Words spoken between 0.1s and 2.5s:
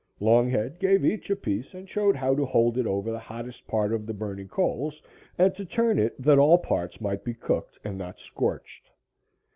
Longhead gave each a piece and showed how to